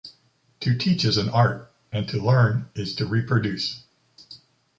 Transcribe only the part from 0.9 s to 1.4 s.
is an